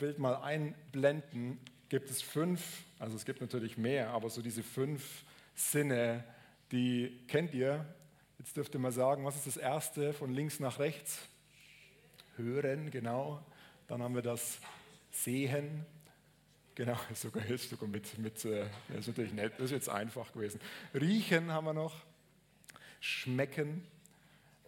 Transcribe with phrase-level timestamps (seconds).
[0.00, 5.24] Bild mal einblenden, gibt es fünf, also es gibt natürlich mehr, aber so diese fünf
[5.54, 6.24] Sinne,
[6.72, 7.84] die kennt ihr.
[8.38, 11.18] Jetzt dürft ihr mal sagen, was ist das erste von links nach rechts?
[12.36, 13.44] Hören, genau.
[13.86, 14.58] Dann haben wir das
[15.10, 15.84] Sehen,
[16.74, 20.32] genau, sogar hilfst du mit, mit äh, das ist natürlich nett, das ist jetzt einfach
[20.32, 20.60] gewesen.
[20.94, 21.94] Riechen haben wir noch,
[23.00, 23.86] Schmecken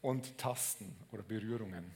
[0.03, 1.91] und Tasten oder Berührungen.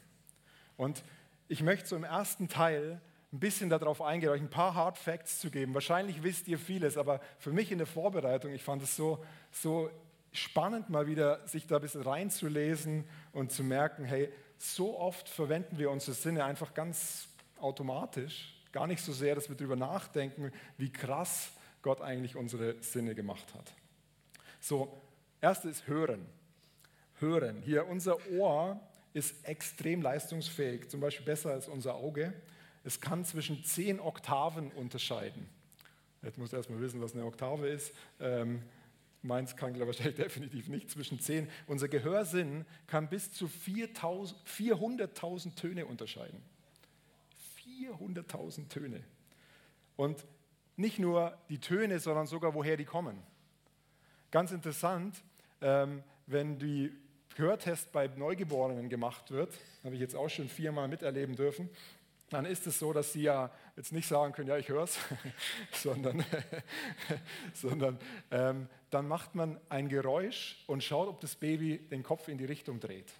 [0.76, 1.02] Und
[1.48, 3.00] ich möchte so im ersten Teil
[3.36, 5.74] ein bisschen darauf eingehen, euch ein paar Hard Facts zu geben.
[5.74, 9.22] Wahrscheinlich wisst ihr vieles, aber für mich in der Vorbereitung, ich fand es so,
[9.52, 9.90] so
[10.32, 15.78] spannend, mal wieder sich da ein bisschen reinzulesen und zu merken, hey, so oft verwenden
[15.78, 17.28] wir unsere Sinne einfach ganz
[17.60, 21.50] automatisch, gar nicht so sehr, dass wir darüber nachdenken, wie krass
[21.82, 23.70] Gott eigentlich unsere Sinne gemacht hat.
[24.60, 24.98] So,
[25.42, 26.26] erstes Hören.
[27.20, 27.60] Hören.
[27.62, 28.80] Hier, unser Ohr
[29.12, 32.32] ist extrem leistungsfähig, zum Beispiel besser als unser Auge.
[32.86, 35.48] Es kann zwischen zehn Oktaven unterscheiden.
[36.22, 37.92] Jetzt muss erstmal wissen, was eine Oktave ist.
[38.20, 38.62] Ähm,
[39.22, 41.48] meins kann, glaube ich, definitiv nicht zwischen zehn.
[41.66, 46.40] Unser Gehörsinn kann bis zu 400.000 Töne unterscheiden.
[47.66, 49.02] 400.000 Töne.
[49.96, 50.24] Und
[50.76, 53.20] nicht nur die Töne, sondern sogar woher die kommen.
[54.30, 55.24] Ganz interessant,
[55.60, 56.92] ähm, wenn die
[57.34, 61.68] Hörtest bei Neugeborenen gemacht wird, habe ich jetzt auch schon viermal miterleben dürfen,
[62.30, 64.98] dann ist es so, dass sie ja jetzt nicht sagen können, ja, ich höre es,
[65.72, 66.24] sondern,
[67.54, 67.98] sondern
[68.30, 72.44] ähm, dann macht man ein Geräusch und schaut, ob das Baby den Kopf in die
[72.44, 73.12] Richtung dreht.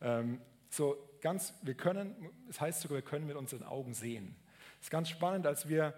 [0.00, 0.40] Ähm,
[0.70, 2.14] so ganz, wir können,
[2.46, 4.36] das heißt sogar, wir können mit unseren Augen sehen.
[4.76, 5.94] Das ist ganz spannend, als wir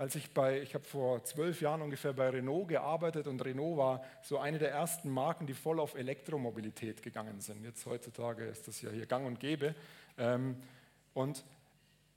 [0.00, 4.02] als ich bei, ich habe vor zwölf Jahren ungefähr bei Renault gearbeitet und Renault war
[4.22, 7.62] so eine der ersten Marken, die voll auf Elektromobilität gegangen sind.
[7.64, 9.74] Jetzt heutzutage ist das ja hier gang und gäbe.
[10.16, 10.56] Ähm,
[11.12, 11.44] und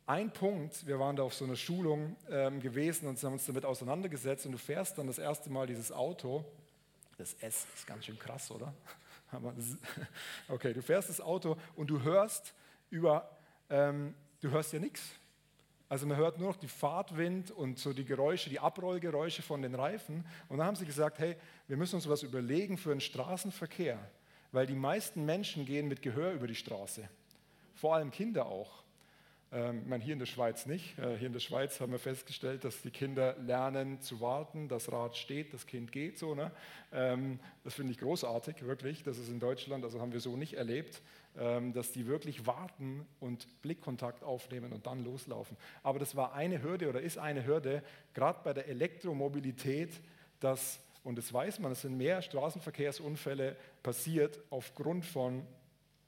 [0.05, 3.65] ein Punkt, wir waren da auf so einer Schulung ähm, gewesen und haben uns damit
[3.65, 6.43] auseinandergesetzt und du fährst dann das erste Mal dieses Auto,
[7.17, 8.73] das S ist ganz schön krass, oder?
[10.47, 12.53] Okay, du fährst das Auto und du hörst
[12.89, 13.29] über,
[13.69, 15.01] ähm, du hörst ja nichts.
[15.89, 19.75] Also man hört nur noch die Fahrtwind und so die Geräusche, die Abrollgeräusche von den
[19.75, 20.25] Reifen.
[20.49, 21.35] Und dann haben sie gesagt, hey,
[21.67, 23.99] wir müssen uns was überlegen für den Straßenverkehr,
[24.51, 27.07] weil die meisten Menschen gehen mit Gehör über die Straße.
[27.75, 28.82] Vor allem Kinder auch.
[29.55, 30.97] Ähm, meine, hier in der Schweiz nicht.
[30.97, 34.67] Äh, hier in der Schweiz haben wir festgestellt, dass die Kinder lernen zu warten.
[34.67, 36.33] Das Rad steht, das Kind geht so.
[36.33, 36.51] Ne?
[36.91, 39.03] Ähm, das finde ich großartig, wirklich.
[39.03, 41.03] Das ist in Deutschland, also haben wir so nicht erlebt,
[41.37, 45.55] ähm, dass die wirklich warten und Blickkontakt aufnehmen und dann loslaufen.
[45.83, 47.83] Aber das war eine Hürde oder ist eine Hürde,
[48.15, 50.01] gerade bei der Elektromobilität,
[50.39, 55.45] dass, und das weiß man, es sind mehr Straßenverkehrsunfälle passiert aufgrund von,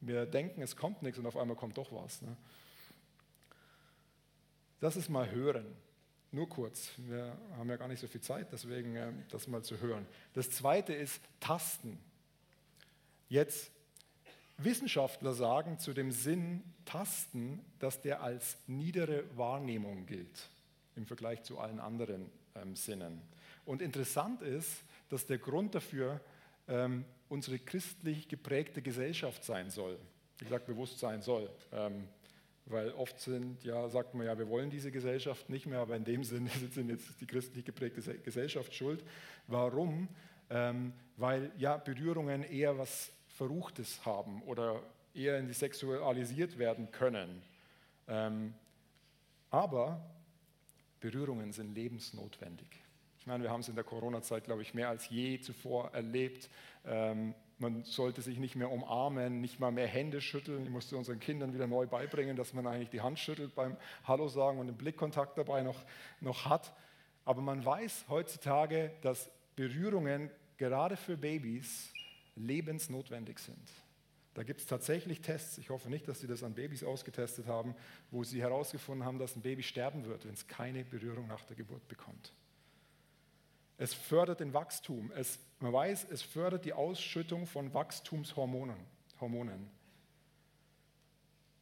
[0.02, 2.24] wir denken, es kommt nichts und auf einmal kommt doch was.
[2.24, 2.36] Ne?
[4.80, 5.66] Das ist mal hören.
[6.32, 6.92] Nur kurz.
[6.98, 10.06] Wir haben ja gar nicht so viel Zeit, deswegen äh, das mal zu hören.
[10.34, 11.98] Das zweite ist Tasten.
[13.30, 13.72] Jetzt,
[14.58, 20.50] Wissenschaftler sagen zu dem Sinn Tasten, dass der als niedere Wahrnehmung gilt
[20.96, 23.22] im Vergleich zu allen anderen ähm, Sinnen.
[23.66, 26.22] Und interessant ist, dass der Grund dafür
[26.68, 29.98] ähm, unsere christlich geprägte Gesellschaft sein soll.
[30.42, 31.50] Ich sage bewusst sein soll.
[31.72, 32.08] Ähm,
[32.66, 36.04] weil oft sind, ja, sagt man ja, wir wollen diese Gesellschaft nicht mehr, aber in
[36.04, 39.04] dem Sinne sind jetzt die christlich geprägte Gesellschaft schuld.
[39.48, 40.08] Warum?
[40.50, 44.82] Ähm, weil ja Berührungen eher was Verruchtes haben oder
[45.14, 47.42] eher in die sexualisiert werden können.
[48.08, 48.54] Ähm,
[49.50, 50.02] aber
[51.00, 52.68] Berührungen sind lebensnotwendig.
[53.20, 56.50] Ich meine, wir haben es in der Corona-Zeit, glaube ich, mehr als je zuvor erlebt.
[56.86, 60.64] Ähm, man sollte sich nicht mehr umarmen, nicht mal mehr Hände schütteln.
[60.66, 64.28] Ich musste unseren Kindern wieder neu beibringen, dass man eigentlich die Hand schüttelt beim Hallo
[64.28, 65.86] sagen und den Blickkontakt dabei noch,
[66.20, 66.74] noch hat.
[67.24, 71.92] Aber man weiß heutzutage, dass Berührungen gerade für Babys
[72.36, 73.72] lebensnotwendig sind.
[74.34, 77.74] Da gibt es tatsächlich Tests, ich hoffe nicht, dass Sie das an Babys ausgetestet haben,
[78.12, 81.56] wo Sie herausgefunden haben, dass ein Baby sterben wird, wenn es keine Berührung nach der
[81.56, 82.34] Geburt bekommt.
[83.78, 85.12] Es fördert den Wachstum.
[85.16, 88.78] Es, man weiß, es fördert die Ausschüttung von Wachstumshormonen.
[89.20, 89.70] Hormonen.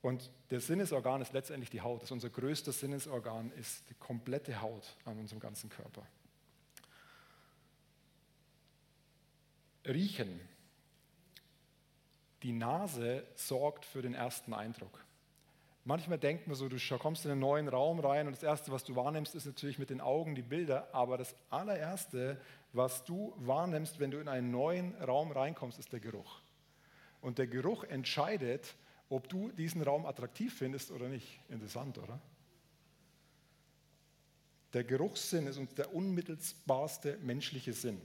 [0.02, 2.02] Und der Sinnesorgan ist letztendlich die Haut.
[2.02, 6.06] Das ist unser größtes Sinnesorgan, ist die komplette Haut an unserem ganzen Körper.
[9.86, 10.40] Riechen.
[12.44, 15.04] Die Nase sorgt für den ersten Eindruck.
[15.86, 18.86] Manchmal denkt man so, du kommst in einen neuen Raum rein und das Erste, was
[18.86, 22.40] du wahrnimmst, ist natürlich mit den Augen die Bilder, aber das allererste,
[22.72, 26.40] was du wahrnimmst, wenn du in einen neuen Raum reinkommst, ist der Geruch.
[27.20, 28.76] Und der Geruch entscheidet,
[29.10, 31.40] ob du diesen Raum attraktiv findest oder nicht.
[31.50, 32.20] Interessant, oder?
[34.72, 38.02] Der Geruchssinn ist uns der unmittelbarste menschliche Sinn.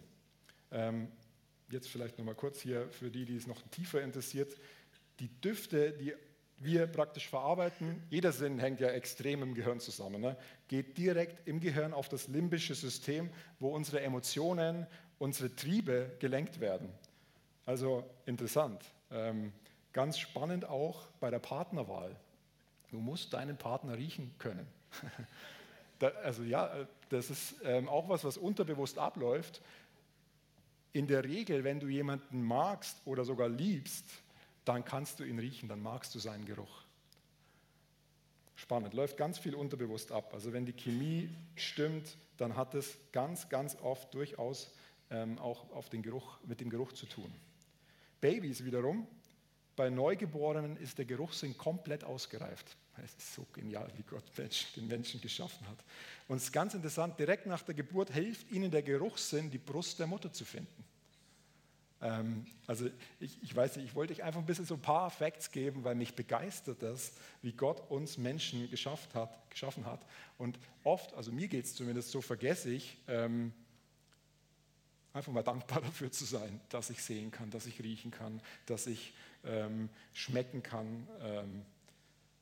[0.70, 1.08] Ähm,
[1.70, 4.54] jetzt vielleicht nochmal kurz hier für die, die es noch tiefer interessiert.
[5.20, 6.14] Die Düfte, die
[6.60, 10.36] wir praktisch verarbeiten, jeder Sinn hängt ja extrem im Gehirn zusammen, ne?
[10.66, 14.86] geht direkt im Gehirn auf das limbische System, wo unsere Emotionen,
[15.18, 16.88] unsere Triebe gelenkt werden.
[17.66, 18.82] Also interessant.
[19.10, 19.52] Ähm,
[19.92, 22.16] ganz spannend auch bei der Partnerwahl.
[22.90, 24.66] Du musst deinen Partner riechen können.
[25.98, 26.70] da, also ja,
[27.10, 29.60] das ist ähm, auch was, was unterbewusst abläuft.
[30.92, 34.06] In der Regel, wenn du jemanden magst oder sogar liebst,
[34.68, 36.82] dann kannst du ihn riechen, dann magst du seinen Geruch.
[38.54, 40.34] Spannend, läuft ganz viel unterbewusst ab.
[40.34, 44.70] Also wenn die Chemie stimmt, dann hat es ganz, ganz oft durchaus
[45.10, 47.32] ähm, auch auf den Geruch, mit dem Geruch zu tun.
[48.20, 49.06] Babys wiederum,
[49.76, 52.76] bei Neugeborenen ist der Geruchssinn komplett ausgereift.
[53.04, 54.24] Es ist so genial, wie Gott
[54.76, 55.78] den Menschen geschaffen hat.
[56.26, 60.00] Und es ist ganz interessant, direkt nach der Geburt hilft ihnen der Geruchssinn, die Brust
[60.00, 60.84] der Mutter zu finden.
[62.00, 62.88] Ähm, also
[63.20, 65.84] ich, ich weiß nicht, ich wollte euch einfach ein bisschen so ein paar Facts geben,
[65.84, 67.12] weil mich begeistert das,
[67.42, 70.00] wie Gott uns Menschen geschafft hat, geschaffen hat.
[70.36, 73.52] Und oft, also mir geht es zumindest so, vergesse ich, ähm,
[75.12, 78.86] einfach mal dankbar dafür zu sein, dass ich sehen kann, dass ich riechen kann, dass
[78.86, 79.14] ich
[79.44, 81.08] ähm, schmecken kann.
[81.22, 81.64] Ähm,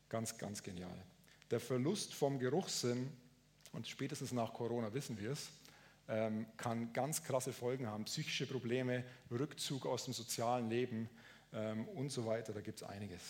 [0.09, 0.97] ganz, ganz genial.
[1.51, 3.11] Der Verlust vom Geruchssinn,
[3.73, 5.49] und spätestens nach Corona wissen wir es,
[6.09, 8.05] ähm, kann ganz krasse Folgen haben.
[8.05, 11.09] Psychische Probleme, Rückzug aus dem sozialen Leben
[11.53, 12.53] ähm, und so weiter.
[12.53, 13.23] Da gibt es einiges.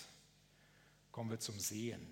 [1.11, 2.06] Kommen wir zum Sehen.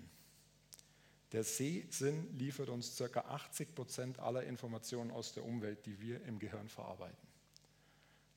[1.31, 3.19] Der Sehsinn liefert uns ca.
[3.19, 7.27] 80 Prozent aller Informationen aus der Umwelt, die wir im Gehirn verarbeiten.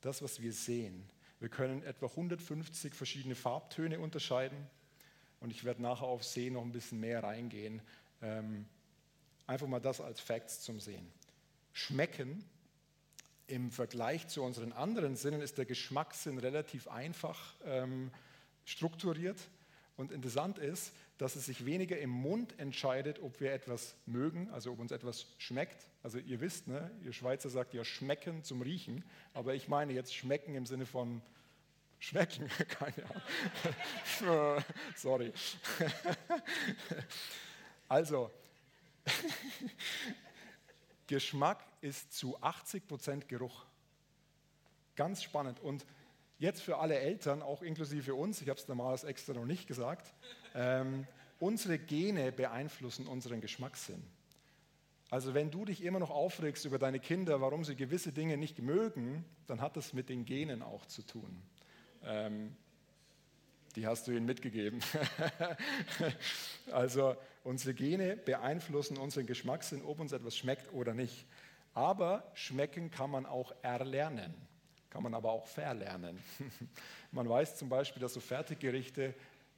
[0.01, 1.09] Das, was wir sehen.
[1.39, 4.57] Wir können etwa 150 verschiedene Farbtöne unterscheiden.
[5.39, 7.81] Und ich werde nachher auf Sehen noch ein bisschen mehr reingehen.
[8.21, 8.65] Ähm,
[9.47, 11.07] einfach mal das als Facts zum Sehen
[11.73, 12.43] schmecken.
[13.47, 18.11] Im Vergleich zu unseren anderen Sinnen ist der Geschmackssinn relativ einfach ähm,
[18.65, 19.39] strukturiert.
[19.97, 24.71] Und interessant ist, dass es sich weniger im Mund entscheidet, ob wir etwas mögen, also
[24.71, 25.85] ob uns etwas schmeckt.
[26.01, 30.15] Also ihr wisst, ne, ihr Schweizer sagt ja schmecken zum Riechen, aber ich meine jetzt
[30.15, 31.21] schmecken im Sinne von
[31.99, 34.63] schmecken, keine Ahnung.
[34.95, 35.33] Sorry.
[37.89, 38.31] also,
[41.09, 43.65] Geschmack ist zu 80 Prozent Geruch.
[44.95, 45.59] Ganz spannend.
[45.59, 45.83] Und
[46.37, 50.13] jetzt für alle Eltern, auch inklusive uns, ich habe es damals extra noch nicht gesagt,
[50.53, 51.07] ähm,
[51.39, 54.03] unsere Gene beeinflussen unseren Geschmackssinn.
[55.09, 58.59] Also wenn du dich immer noch aufregst über deine Kinder, warum sie gewisse Dinge nicht
[58.59, 61.41] mögen, dann hat das mit den Genen auch zu tun.
[62.03, 62.55] Ähm,
[63.75, 64.79] die hast du ihnen mitgegeben.
[66.71, 71.25] also unsere Gene beeinflussen unseren Geschmackssinn, ob uns etwas schmeckt oder nicht.
[71.73, 74.33] Aber schmecken kann man auch erlernen,
[74.89, 76.19] kann man aber auch verlernen.
[77.11, 79.13] man weiß zum Beispiel, dass so Fertiggerichte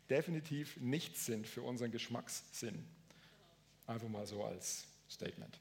[0.10, 2.86] definitiv nichts sind für unseren Geschmackssinn.
[3.88, 5.60] Einfach mal so als Statement.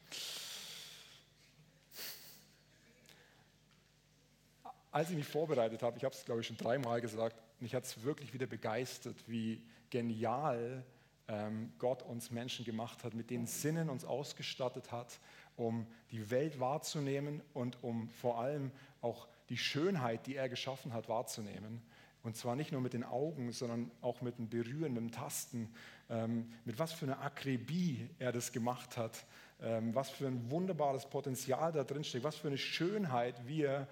[4.92, 7.84] Als ich mich vorbereitet habe, ich habe es glaube ich schon dreimal gesagt, mich hat
[7.84, 10.84] es wirklich wieder begeistert, wie genial
[11.28, 15.20] ähm, Gott uns Menschen gemacht hat, mit den Sinnen uns ausgestattet hat,
[15.56, 21.08] um die Welt wahrzunehmen und um vor allem auch die Schönheit, die er geschaffen hat,
[21.08, 21.82] wahrzunehmen.
[22.22, 25.72] Und zwar nicht nur mit den Augen, sondern auch mit dem Berühren, mit dem Tasten,
[26.10, 29.24] ähm, mit was für einer Akribie er das gemacht hat,
[29.62, 33.88] ähm, was für ein wunderbares Potenzial da drin steckt, was für eine Schönheit wir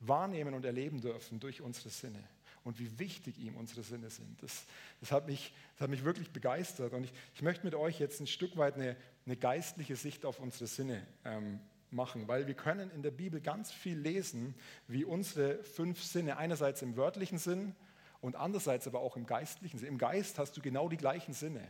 [0.00, 2.22] wahrnehmen und erleben dürfen durch unsere Sinne
[2.68, 4.42] und wie wichtig ihm unsere Sinne sind.
[4.42, 4.66] Das,
[5.00, 8.20] das, hat, mich, das hat mich wirklich begeistert und ich, ich möchte mit euch jetzt
[8.20, 8.94] ein Stück weit eine,
[9.24, 11.60] eine geistliche Sicht auf unsere Sinne ähm,
[11.90, 14.54] machen, weil wir können in der Bibel ganz viel lesen,
[14.86, 17.74] wie unsere fünf Sinne einerseits im wörtlichen Sinn
[18.20, 19.88] und andererseits aber auch im geistlichen Sinn.
[19.88, 21.66] Im Geist hast du genau die gleichen Sinne.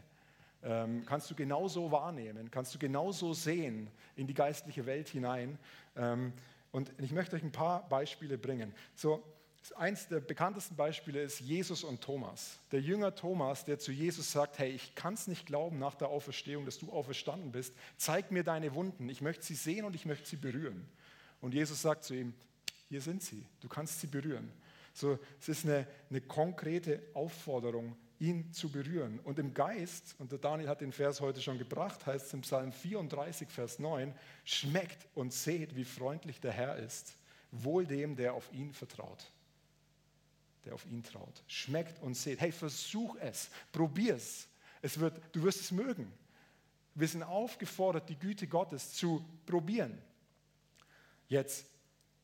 [0.64, 5.60] Ähm, kannst du genauso wahrnehmen, kannst du genauso sehen in die geistliche Welt hinein.
[5.94, 6.32] Ähm,
[6.72, 8.74] und ich möchte euch ein paar Beispiele bringen.
[8.96, 9.22] So,
[9.76, 12.58] eins der bekanntesten Beispiele ist Jesus und Thomas.
[12.72, 16.08] Der Jünger Thomas, der zu Jesus sagt, hey, ich kann es nicht glauben nach der
[16.08, 17.74] Auferstehung, dass du auferstanden bist.
[17.96, 19.08] Zeig mir deine Wunden.
[19.08, 20.88] Ich möchte sie sehen und ich möchte sie berühren.
[21.40, 22.34] Und Jesus sagt zu ihm,
[22.88, 23.44] hier sind sie.
[23.60, 24.50] Du kannst sie berühren.
[24.94, 29.20] So, es ist eine, eine konkrete Aufforderung, ihn zu berühren.
[29.20, 32.40] Und im Geist, und der Daniel hat den Vers heute schon gebracht, heißt es im
[32.40, 34.12] Psalm 34, Vers 9,
[34.44, 37.16] schmeckt und seht, wie freundlich der Herr ist,
[37.52, 39.30] wohl dem, der auf ihn vertraut.
[40.64, 41.42] Der auf ihn traut.
[41.46, 42.40] Schmeckt und seht.
[42.40, 44.48] Hey, versuch es, probier es.
[44.82, 46.12] es wird, du wirst es mögen.
[46.94, 49.96] Wir sind aufgefordert, die Güte Gottes zu probieren.
[51.28, 51.66] Jetzt,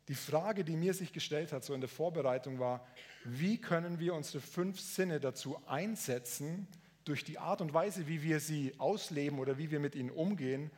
[0.08, 2.86] die Frage, die mir sich gestellt hat, so in der Vorbereitung war,
[3.24, 6.66] wie können wir unsere fünf Sinne dazu einsetzen,
[7.04, 10.70] durch die Art und Weise, wie wir sie ausleben oder wie wir mit ihnen umgehen,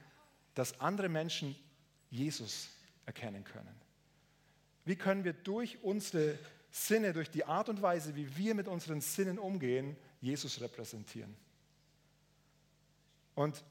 [0.55, 1.57] dass andere Menschen
[2.11, 2.69] Jesus
[3.07, 3.75] erkennen können?
[4.85, 6.39] Wie können wir durch unsere
[6.77, 11.35] Sinne, durch die Art und Weise, wie wir mit unseren Sinnen umgehen, Jesus repräsentieren?
[13.35, 13.65] Und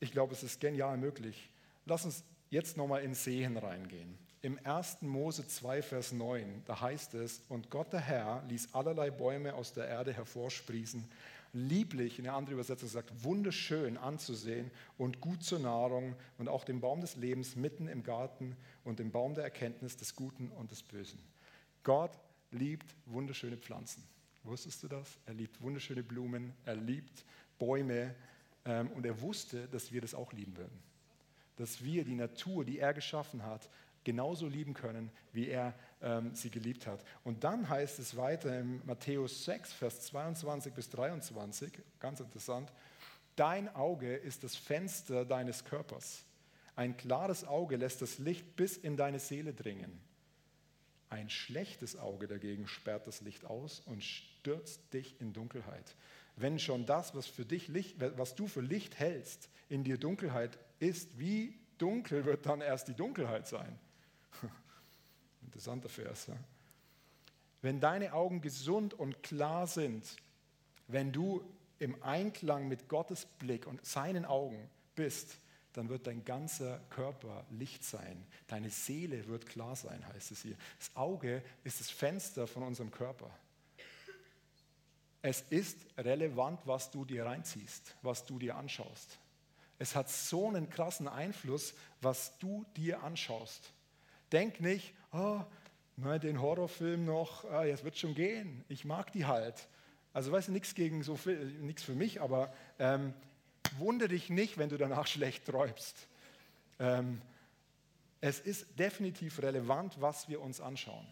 [0.00, 1.50] ich glaube, es ist genial möglich.
[1.84, 4.18] Lass uns jetzt nochmal in Sehen reingehen.
[4.40, 5.02] Im 1.
[5.02, 9.74] Mose 2, Vers 9, da heißt es, und Gott der Herr ließ allerlei Bäume aus
[9.74, 11.06] der Erde hervorsprießen,
[11.52, 16.80] lieblich, in der anderen Übersetzung sagt, wunderschön anzusehen und gut zur Nahrung und auch den
[16.80, 20.82] Baum des Lebens mitten im Garten und den Baum der Erkenntnis des Guten und des
[20.82, 21.20] Bösen.
[21.82, 22.12] Gott
[22.50, 24.02] liebt wunderschöne Pflanzen.
[24.42, 25.18] Wusstest du das?
[25.26, 27.24] Er liebt wunderschöne Blumen, er liebt
[27.58, 28.14] Bäume
[28.64, 30.78] ähm, und er wusste, dass wir das auch lieben würden.
[31.56, 33.68] Dass wir die Natur, die er geschaffen hat,
[34.04, 37.04] genauso lieben können, wie er ähm, sie geliebt hat.
[37.22, 42.72] Und dann heißt es weiter in Matthäus 6, Vers 22 bis 23, ganz interessant,
[43.36, 46.24] dein Auge ist das Fenster deines Körpers.
[46.76, 50.00] Ein klares Auge lässt das Licht bis in deine Seele dringen.
[51.10, 55.96] Ein schlechtes Auge dagegen sperrt das Licht aus und stürzt dich in Dunkelheit.
[56.36, 60.58] Wenn schon das, was, für dich Licht, was du für Licht hältst, in dir Dunkelheit
[60.78, 63.78] ist, wie dunkel wird dann erst die Dunkelheit sein?
[65.42, 66.28] Interessanter Vers.
[66.28, 66.36] Ja?
[67.60, 70.16] Wenn deine Augen gesund und klar sind,
[70.86, 71.42] wenn du
[71.80, 75.38] im Einklang mit Gottes Blick und seinen Augen bist,
[75.72, 78.26] dann wird dein ganzer Körper Licht sein.
[78.48, 80.56] Deine Seele wird klar sein, heißt es hier.
[80.78, 83.30] Das Auge ist das Fenster von unserem Körper.
[85.22, 89.18] Es ist relevant, was du dir reinziehst, was du dir anschaust.
[89.78, 93.72] Es hat so einen krassen Einfluss, was du dir anschaust.
[94.32, 95.40] Denk nicht, oh,
[95.96, 99.68] den Horrorfilm noch, ah, jetzt wird schon gehen, ich mag die halt.
[100.12, 101.18] Also weißt du, nichts gegen so
[101.60, 103.14] nichts für mich, aber ähm,
[103.78, 106.08] wundere dich nicht, wenn du danach schlecht träumst.
[106.78, 107.20] Ähm,
[108.20, 111.06] es ist definitiv relevant, was wir uns anschauen.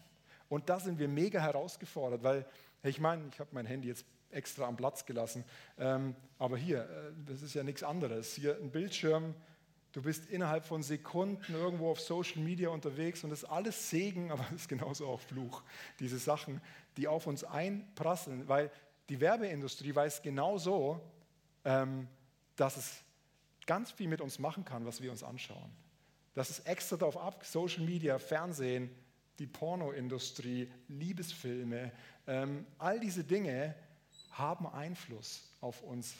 [0.47, 2.45] Und da sind wir mega herausgefordert, weil
[2.83, 5.43] ich meine, ich habe mein Handy jetzt extra am Platz gelassen,
[5.79, 8.35] ähm, aber hier, äh, das ist ja nichts anderes.
[8.35, 9.33] Hier ein Bildschirm,
[9.91, 14.31] Du bist innerhalb von Sekunden irgendwo auf Social Media unterwegs und das ist alles Segen,
[14.31, 15.63] aber es ist genauso auch Fluch.
[15.99, 16.61] Diese Sachen,
[16.97, 18.71] die auf uns einprasseln, weil
[19.09, 21.01] die Werbeindustrie weiß genauso,
[21.65, 22.07] ähm,
[22.59, 23.03] dass es
[23.65, 25.71] ganz viel mit uns machen kann, was wir uns anschauen.
[26.33, 28.89] Das ist extra darauf ab, Social Media, Fernsehen,
[29.39, 31.91] die Pornoindustrie, Liebesfilme,
[32.27, 33.75] ähm, all diese Dinge
[34.31, 36.15] haben Einfluss auf uns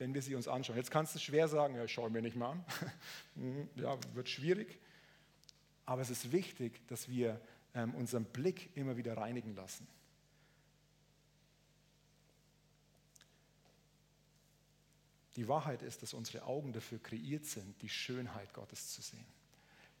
[0.00, 0.76] wenn wir sie uns anschauen.
[0.76, 2.64] Jetzt kannst du schwer sagen, ja, schau mir nicht mal an.
[3.34, 4.80] Mhm, ja, wird schwierig.
[5.84, 7.38] Aber es ist wichtig, dass wir
[7.74, 9.86] ähm, unseren Blick immer wieder reinigen lassen.
[15.36, 19.26] Die Wahrheit ist, dass unsere Augen dafür kreiert sind, die Schönheit Gottes zu sehen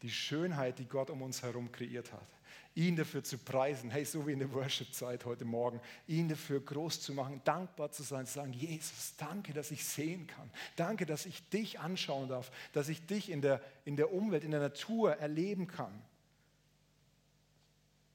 [0.02, 2.26] die Schönheit, die Gott um uns herum kreiert hat.
[2.74, 7.02] Ihn dafür zu preisen, hey, so wie in der Worship-Zeit heute Morgen, ihn dafür groß
[7.02, 10.50] zu machen, dankbar zu sein, zu sagen, Jesus, danke, dass ich sehen kann.
[10.76, 14.52] Danke, dass ich dich anschauen darf, dass ich dich in der, in der Umwelt, in
[14.52, 16.00] der Natur erleben kann.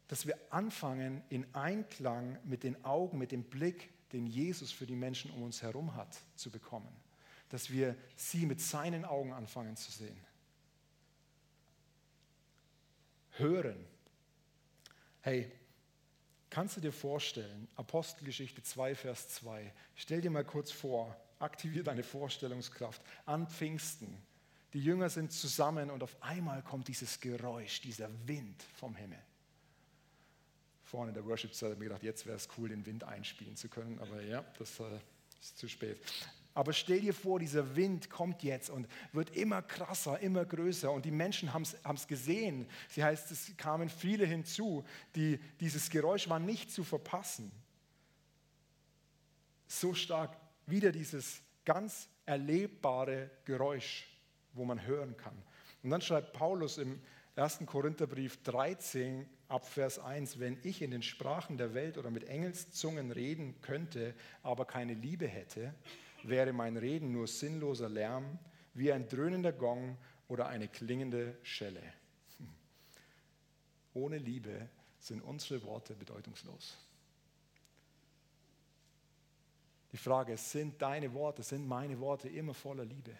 [0.07, 4.95] Dass wir anfangen, in Einklang mit den Augen, mit dem Blick, den Jesus für die
[4.95, 7.04] Menschen um uns herum hat, zu bekommen.
[7.49, 10.25] Dass wir sie mit seinen Augen anfangen zu sehen
[13.37, 13.85] hören.
[15.21, 15.51] Hey,
[16.49, 22.03] kannst du dir vorstellen, Apostelgeschichte 2, Vers 2, stell dir mal kurz vor, aktiviere deine
[22.03, 24.21] Vorstellungskraft an Pfingsten.
[24.73, 29.19] Die Jünger sind zusammen und auf einmal kommt dieses Geräusch, dieser Wind vom Himmel.
[30.83, 33.55] Vorne in der Worship-Zeit habe ich mir gedacht, jetzt wäre es cool, den Wind einspielen
[33.55, 34.99] zu können, aber ja, das äh,
[35.41, 35.99] ist zu spät.
[36.55, 40.89] Aber stell dir vor, dieser Wind kommt jetzt und wird immer krasser, immer größer.
[40.89, 42.65] Und die Menschen haben es gesehen.
[42.87, 44.85] Sie heißt, es kamen viele hinzu,
[45.15, 47.51] die dieses Geräusch war nicht zu verpassen.
[49.67, 54.07] So stark wieder dieses ganz erlebbare Geräusch,
[54.53, 55.35] wo man hören kann.
[55.83, 57.01] Und dann schreibt Paulus im
[57.35, 57.65] 1.
[57.65, 63.11] Korintherbrief 13 ab Vers 1, wenn ich in den Sprachen der Welt oder mit Engelszungen
[63.11, 65.75] reden könnte, aber keine Liebe hätte,
[66.27, 68.39] wäre mein Reden nur sinnloser Lärm,
[68.73, 71.81] wie ein dröhnender Gong oder eine klingende Schelle.
[73.93, 76.77] Ohne Liebe sind unsere Worte bedeutungslos.
[79.91, 83.17] Die Frage ist, sind deine Worte, sind meine Worte immer voller Liebe?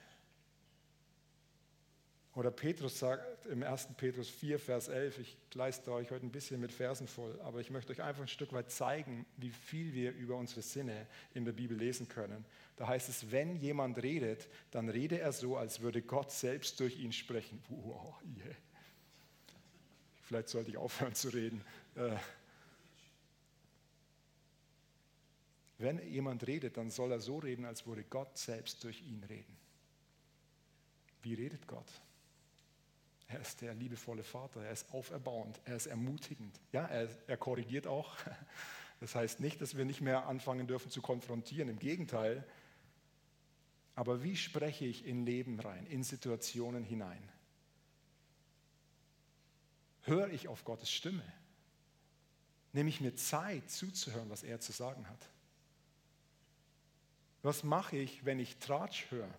[2.35, 3.87] Oder Petrus sagt im 1.
[3.95, 7.69] Petrus 4, Vers 11, ich leiste euch heute ein bisschen mit Versen voll, aber ich
[7.69, 11.53] möchte euch einfach ein Stück weit zeigen, wie viel wir über unsere Sinne in der
[11.53, 12.43] Bibel lesen können.
[12.75, 16.99] Da heißt es, wenn jemand redet, dann rede er so, als würde Gott selbst durch
[16.99, 17.63] ihn sprechen.
[17.69, 18.55] Wow, yeah.
[20.23, 21.63] Vielleicht sollte ich aufhören zu reden.
[21.95, 22.17] Äh,
[25.77, 29.55] wenn jemand redet, dann soll er so reden, als würde Gott selbst durch ihn reden.
[31.21, 31.87] Wie redet Gott?
[33.27, 36.59] Er ist der liebevolle Vater, er ist auferbauend, er ist ermutigend.
[36.71, 38.15] Ja, er, er korrigiert auch.
[39.01, 42.47] Das heißt nicht, dass wir nicht mehr anfangen dürfen zu konfrontieren, im Gegenteil.
[43.93, 47.29] Aber wie spreche ich in Leben rein, in Situationen hinein?
[50.03, 51.23] Höre ich auf Gottes Stimme?
[52.71, 55.29] Nehme ich mir Zeit zuzuhören, was er zu sagen hat?
[57.41, 59.33] Was mache ich, wenn ich Tratsch höre?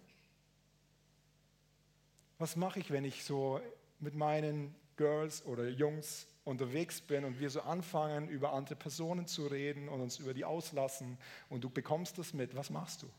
[2.39, 3.61] Was mache ich, wenn ich so
[3.99, 9.47] mit meinen Girls oder Jungs unterwegs bin und wir so anfangen, über andere Personen zu
[9.47, 13.11] reden und uns über die auslassen und du bekommst das mit, was machst du?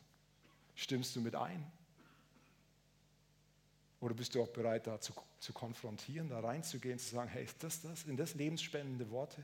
[0.75, 1.69] Stimmst du mit ein?
[3.99, 7.63] Oder bist du auch bereit, da zu, zu konfrontieren, da reinzugehen, zu sagen, hey, ist
[7.63, 8.01] das das?
[8.01, 9.43] Sind das lebensspendende Worte?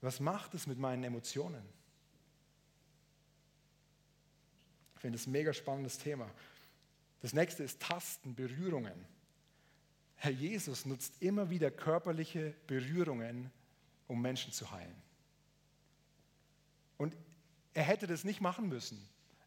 [0.00, 1.62] Was macht es mit meinen Emotionen?
[4.94, 6.30] Ich finde das ein mega spannendes Thema.
[7.20, 9.06] Das nächste ist Tasten, Berührungen.
[10.16, 13.50] Herr Jesus nutzt immer wieder körperliche Berührungen,
[14.06, 14.96] um Menschen zu heilen.
[16.96, 17.16] Und
[17.74, 18.98] er hätte das nicht machen müssen.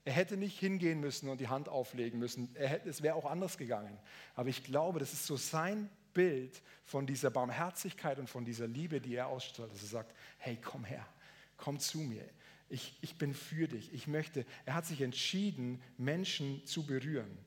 [0.05, 2.49] Er hätte nicht hingehen müssen und die Hand auflegen müssen.
[2.55, 3.97] Hätte, es wäre auch anders gegangen.
[4.35, 9.01] Aber ich glaube, das ist so sein Bild von dieser Barmherzigkeit und von dieser Liebe,
[9.01, 11.05] die er ausstrahlt, dass er sagt, hey, komm her,
[11.57, 12.27] komm zu mir.
[12.69, 13.93] Ich, ich bin für dich.
[13.93, 17.37] Ich möchte, er hat sich entschieden, Menschen zu berühren.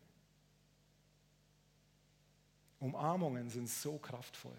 [2.82, 4.56] Umarmungen sind so kraftvoll.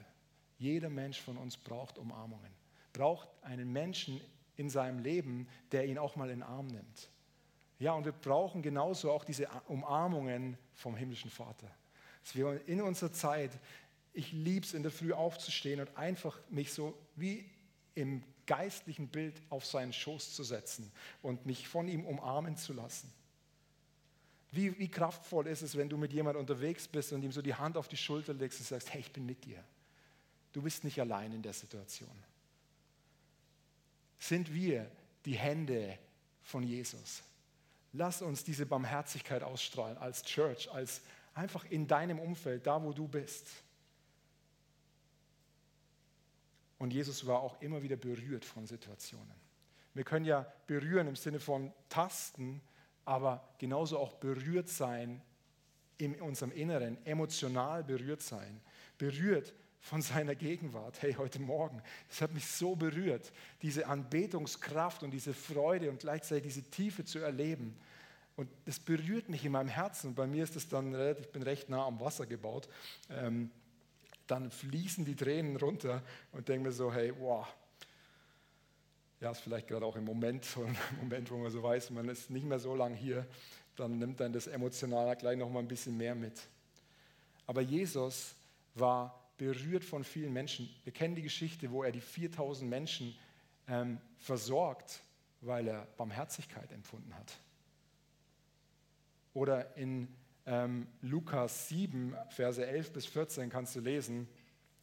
[0.58, 2.52] Jeder Mensch von uns braucht Umarmungen.
[2.94, 4.22] Braucht einen Menschen
[4.56, 7.10] in seinem Leben, der ihn auch mal in den Arm nimmt.
[7.80, 11.70] Ja, und wir brauchen genauso auch diese Umarmungen vom himmlischen Vater.
[12.24, 13.52] Dass wir in unserer Zeit,
[14.14, 17.50] ich liebe es in der Früh aufzustehen und einfach mich so wie
[17.96, 20.90] im geistlichen Bild auf seinen Schoß zu setzen
[21.22, 23.12] und mich von ihm umarmen zu lassen.
[24.54, 27.56] Wie, wie kraftvoll ist es, wenn du mit jemandem unterwegs bist und ihm so die
[27.56, 29.64] Hand auf die Schulter legst und sagst, hey, ich bin mit dir.
[30.52, 32.16] Du bist nicht allein in der Situation.
[34.20, 34.90] Sind wir
[35.26, 35.98] die Hände
[36.44, 37.24] von Jesus?
[37.94, 41.02] Lass uns diese Barmherzigkeit ausstrahlen als Church, als
[41.34, 43.48] einfach in deinem Umfeld, da wo du bist.
[46.78, 49.34] Und Jesus war auch immer wieder berührt von Situationen.
[49.96, 52.62] Wir können ja berühren im Sinne von tasten,
[53.06, 55.22] aber genauso auch berührt sein
[55.98, 58.60] in unserem Inneren, emotional berührt sein,
[58.98, 61.02] berührt von seiner Gegenwart.
[61.02, 66.54] Hey, heute Morgen, das hat mich so berührt, diese Anbetungskraft und diese Freude und gleichzeitig
[66.54, 67.76] diese Tiefe zu erleben.
[68.36, 70.16] Und das berührt mich in meinem Herzen.
[70.16, 72.68] Bei mir ist es dann, ich bin recht nah am Wasser gebaut,
[73.10, 73.52] ähm,
[74.26, 77.46] dann fließen die Tränen runter und denke mir so, hey, wow,
[79.24, 82.10] ja, ist vielleicht gerade auch im Moment, so ein Moment, wo man so weiß, man
[82.10, 83.26] ist nicht mehr so lange hier,
[83.78, 86.42] dann nimmt dann das Emotionale gleich noch mal ein bisschen mehr mit.
[87.48, 88.36] Aber Jesus
[88.76, 90.70] war berührt von vielen Menschen.
[90.84, 93.16] Wir kennen die Geschichte, wo er die 4000 Menschen
[93.70, 95.02] ähm, versorgt,
[95.40, 97.34] weil er Barmherzigkeit empfunden hat.
[99.34, 100.10] Oder in
[100.46, 104.28] ähm, Lukas 7, Verse 11 bis 14 kannst du lesen,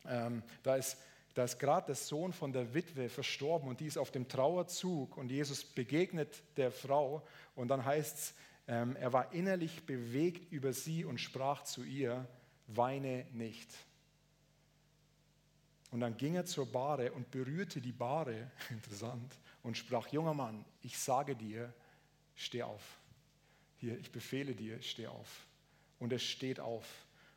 [0.06, 0.96] ähm, da ist
[1.40, 5.16] da ist gerade der Sohn von der Witwe verstorben und die ist auf dem Trauerzug
[5.16, 8.34] und Jesus begegnet der Frau und dann heißt es,
[8.68, 12.28] ähm, er war innerlich bewegt über sie und sprach zu ihr,
[12.66, 13.70] weine nicht.
[15.90, 20.62] Und dann ging er zur Bahre und berührte die Bahre, interessant, und sprach, junger Mann,
[20.82, 21.72] ich sage dir,
[22.34, 22.98] steh auf.
[23.78, 25.46] Hier, ich befehle dir, steh auf.
[26.00, 26.84] Und er steht auf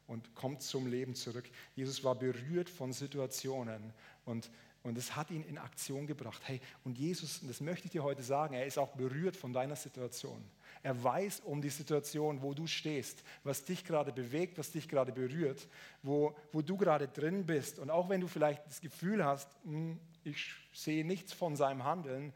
[0.08, 1.50] und kommt zum Leben zurück.
[1.76, 3.94] Jesus war berührt von Situationen
[4.26, 4.50] und,
[4.84, 6.42] und es hat ihn in Aktion gebracht.
[6.46, 9.54] Hey, und Jesus, und das möchte ich dir heute sagen, er ist auch berührt von
[9.54, 10.44] deiner Situation.
[10.84, 15.14] Er weiß um die Situation, wo du stehst, was dich gerade bewegt, was dich gerade
[15.14, 15.68] berührt,
[16.02, 17.80] wo, wo du gerade drin bist.
[17.80, 22.34] Und auch wenn du vielleicht das Gefühl hast, hm, ich sehe nichts von seinem Handeln,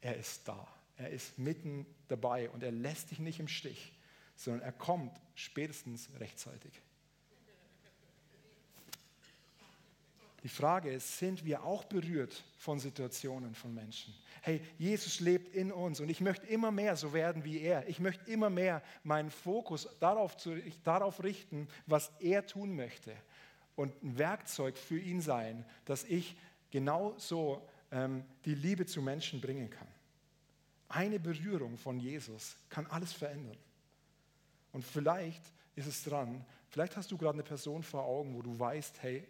[0.00, 0.66] er ist da.
[0.96, 3.92] Er ist mitten dabei und er lässt dich nicht im Stich,
[4.36, 6.80] sondern er kommt spätestens rechtzeitig.
[10.42, 14.14] Die Frage ist, sind wir auch berührt von Situationen von Menschen?
[14.42, 17.86] Hey, Jesus lebt in uns und ich möchte immer mehr so werden wie er.
[17.88, 23.14] Ich möchte immer mehr meinen Fokus darauf, zu, darauf richten, was er tun möchte
[23.76, 26.36] und ein Werkzeug für ihn sein, dass ich
[26.70, 29.88] genauso ähm, die Liebe zu Menschen bringen kann.
[30.88, 33.56] Eine Berührung von Jesus kann alles verändern.
[34.72, 35.42] Und vielleicht
[35.76, 39.26] ist es dran, vielleicht hast du gerade eine Person vor Augen, wo du weißt, hey,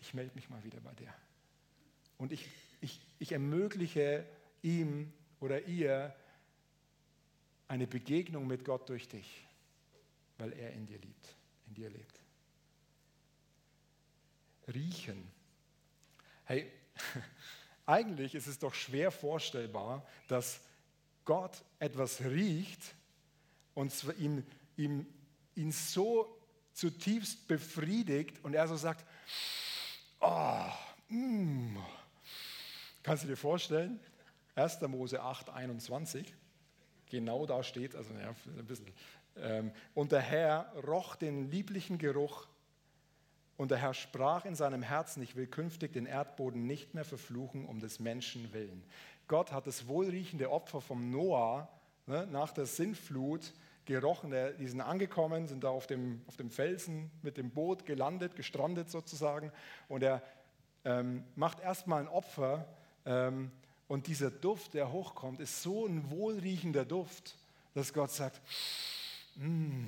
[0.00, 1.12] ich melde mich mal wieder bei dir.
[2.16, 2.46] Und ich,
[2.80, 4.24] ich, ich ermögliche
[4.62, 6.14] ihm oder ihr
[7.68, 9.46] eine Begegnung mit Gott durch dich,
[10.38, 11.36] weil er in dir liebt,
[11.68, 12.20] in dir lebt.
[14.74, 15.30] Riechen.
[16.44, 16.70] Hey,
[17.86, 20.60] eigentlich ist es doch schwer vorstellbar, dass
[21.24, 22.94] Gott etwas riecht
[23.74, 24.44] und ihm,
[24.76, 25.06] ihm,
[25.54, 26.38] ihn so
[26.72, 29.04] zutiefst befriedigt und er so sagt,
[30.20, 30.64] oh,
[31.08, 31.76] mm.
[33.02, 34.00] kannst du dir vorstellen?
[34.54, 34.80] 1.
[34.82, 36.34] Mose 8, 21,
[37.10, 38.92] genau da steht, also ja, ein bisschen,
[39.36, 42.46] ähm, und der Herr roch den lieblichen Geruch
[43.56, 47.64] und der Herr sprach in seinem Herzen, ich will künftig den Erdboden nicht mehr verfluchen
[47.66, 48.84] um des Menschen willen.
[49.26, 51.68] Gott hat das wohlriechende Opfer vom Noah
[52.06, 53.52] ne, nach der Sintflut
[53.88, 54.32] gerochen.
[54.58, 58.90] Die sind angekommen, sind da auf dem, auf dem Felsen mit dem Boot gelandet, gestrandet
[58.90, 59.50] sozusagen.
[59.88, 60.22] Und er
[60.84, 62.66] ähm, macht erstmal ein Opfer.
[63.04, 63.50] Ähm,
[63.88, 67.36] und dieser Duft, der hochkommt, ist so ein wohlriechender Duft,
[67.74, 68.40] dass Gott sagt,
[69.36, 69.86] mm,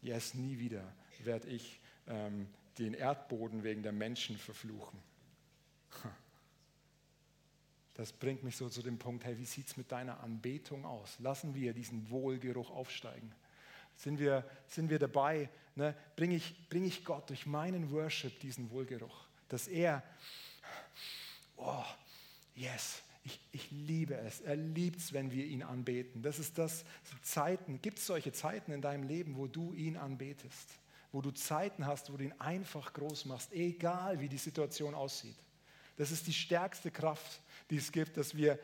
[0.00, 0.84] yes, nie wieder
[1.24, 4.98] werde ich ähm, den Erdboden wegen der Menschen verfluchen.
[7.94, 11.16] Das bringt mich so zu dem Punkt, hey, wie sieht es mit deiner Anbetung aus?
[11.20, 13.32] Lassen wir diesen Wohlgeruch aufsteigen?
[13.96, 15.48] Sind wir, sind wir dabei?
[15.76, 15.94] Ne?
[16.16, 19.26] Bringe ich, bring ich Gott durch meinen Worship diesen Wohlgeruch?
[19.48, 20.02] Dass er,
[21.56, 21.84] oh,
[22.56, 24.40] yes, ich, ich liebe es.
[24.40, 26.22] Er liebt es, wenn wir ihn anbeten.
[26.22, 26.84] Das ist das,
[27.22, 30.68] Zeiten, gibt es solche Zeiten in deinem Leben, wo du ihn anbetest?
[31.12, 35.36] Wo du Zeiten hast, wo du ihn einfach groß machst, egal wie die Situation aussieht.
[35.96, 38.58] Das ist die stärkste Kraft, die es gibt, dass wir,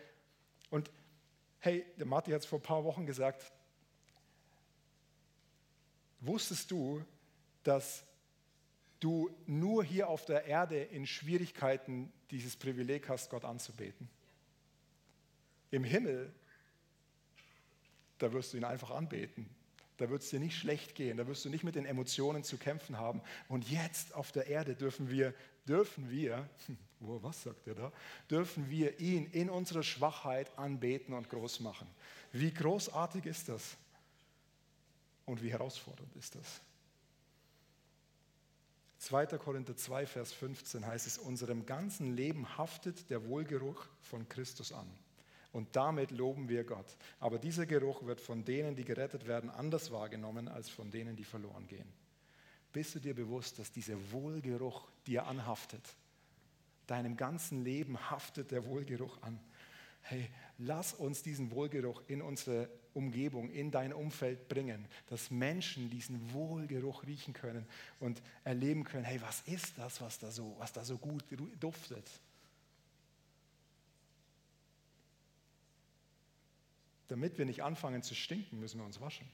[0.70, 0.90] und
[1.58, 3.52] hey, der Matti hat es vor ein paar Wochen gesagt,
[6.20, 7.04] wusstest du,
[7.62, 8.04] dass
[9.00, 14.08] du nur hier auf der Erde in Schwierigkeiten dieses Privileg hast, Gott anzubeten?
[15.70, 16.32] Im Himmel,
[18.18, 19.48] da wirst du ihn einfach anbeten.
[19.96, 22.56] Da wird es dir nicht schlecht gehen, da wirst du nicht mit den Emotionen zu
[22.56, 23.20] kämpfen haben.
[23.48, 25.34] Und jetzt auf der Erde dürfen wir,
[25.66, 26.48] dürfen wir,
[27.00, 27.92] oh, was sagt er da?
[28.30, 31.88] Dürfen wir ihn in unserer Schwachheit anbeten und groß machen.
[32.32, 33.76] Wie großartig ist das?
[35.26, 36.60] Und wie herausfordernd ist das?
[38.98, 39.26] 2.
[39.38, 44.86] Korinther 2, Vers 15 heißt es, unserem ganzen Leben haftet der Wohlgeruch von Christus an.
[45.52, 46.96] Und damit loben wir Gott.
[47.18, 51.24] Aber dieser Geruch wird von denen, die gerettet werden, anders wahrgenommen als von denen, die
[51.24, 51.90] verloren gehen.
[52.72, 55.82] Bist du dir bewusst, dass dieser Wohlgeruch dir anhaftet?
[56.90, 59.38] Deinem ganzen Leben haftet der Wohlgeruch an.
[60.03, 66.33] Hey, lass uns diesen Wohlgeruch in unsere Umgebung, in dein Umfeld bringen, dass Menschen diesen
[66.33, 67.66] Wohlgeruch riechen können
[68.00, 71.24] und erleben können, hey, was ist das, was da so, was da so gut
[71.61, 72.09] duftet?
[77.11, 79.29] damit wir nicht anfangen zu stinken, müssen wir uns waschen.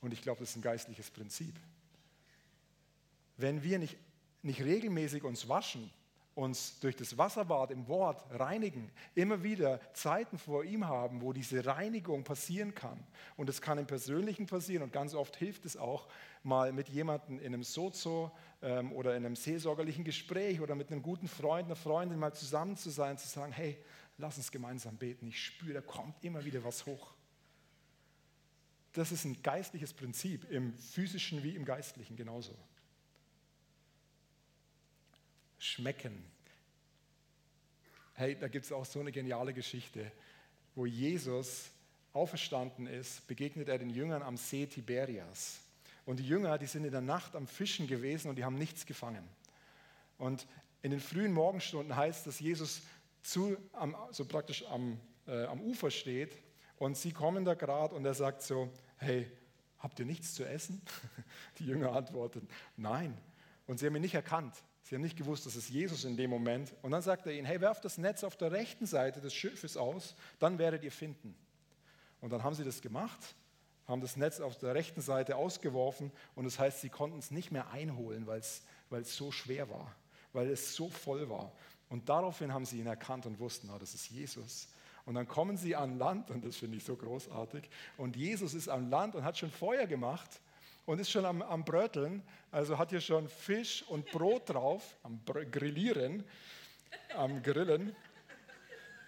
[0.00, 1.54] Und ich glaube, das ist ein geistliches Prinzip.
[3.36, 3.98] Wenn wir nicht,
[4.46, 5.90] nicht regelmäßig uns waschen,
[6.34, 11.64] uns durch das Wasserbad im Wort reinigen, immer wieder Zeiten vor ihm haben, wo diese
[11.64, 13.02] Reinigung passieren kann.
[13.36, 16.08] Und es kann im Persönlichen passieren und ganz oft hilft es auch,
[16.42, 18.30] mal mit jemandem in einem Sozo
[18.62, 22.76] ähm, oder in einem seelsorgerlichen Gespräch oder mit einem guten Freund, einer Freundin mal zusammen
[22.76, 23.78] zu sein, zu sagen, hey,
[24.18, 25.26] Lass uns gemeinsam beten.
[25.26, 27.12] Ich spüre, da kommt immer wieder was hoch.
[28.92, 32.56] Das ist ein geistliches Prinzip, im physischen wie im geistlichen genauso.
[35.66, 36.24] Schmecken.
[38.14, 40.12] Hey, da gibt es auch so eine geniale Geschichte,
[40.74, 41.70] wo Jesus
[42.12, 45.58] auferstanden ist, begegnet er den Jüngern am See Tiberias.
[46.06, 48.86] Und die Jünger, die sind in der Nacht am Fischen gewesen und die haben nichts
[48.86, 49.28] gefangen.
[50.18, 50.46] Und
[50.82, 52.82] in den frühen Morgenstunden heißt, dass Jesus
[53.22, 56.38] zu, am, so praktisch am, äh, am Ufer steht
[56.78, 59.30] und sie kommen da gerade und er sagt so, hey,
[59.80, 60.80] habt ihr nichts zu essen?
[61.58, 63.18] Die Jünger antworten, nein.
[63.66, 64.54] Und sie haben ihn nicht erkannt.
[64.86, 66.72] Sie haben nicht gewusst, dass es Jesus in dem Moment.
[66.82, 69.76] Und dann sagt er ihnen, hey, werft das Netz auf der rechten Seite des Schiffes
[69.76, 71.34] aus, dann werdet ihr finden.
[72.20, 73.34] Und dann haben sie das gemacht,
[73.88, 77.50] haben das Netz auf der rechten Seite ausgeworfen und das heißt, sie konnten es nicht
[77.50, 79.94] mehr einholen, weil es weil es so schwer war,
[80.32, 81.52] weil es so voll war.
[81.88, 84.68] Und daraufhin haben sie ihn erkannt und wussten, ah, das ist Jesus.
[85.04, 87.68] Und dann kommen sie an Land, und das finde ich so großartig.
[87.96, 90.40] Und Jesus ist am Land und hat schon Feuer gemacht
[90.86, 92.22] und ist schon am, am Bröteln.
[92.50, 95.20] Also hat hier schon Fisch und Brot drauf, am
[95.50, 96.24] Grillieren,
[97.14, 97.94] am Grillen,